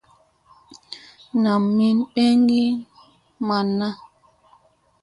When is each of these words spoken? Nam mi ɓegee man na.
Nam 1.41 1.61
mi 1.75 1.87
ɓegee 2.13 2.69
man 3.47 3.67
na. 3.79 3.87